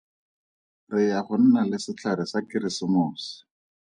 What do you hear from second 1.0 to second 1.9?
ya go nna le